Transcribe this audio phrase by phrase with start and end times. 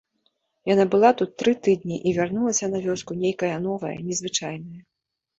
[0.69, 4.81] Яна была тут тры тыдні і вярнулася на вёску нейкая новая, незвычайная.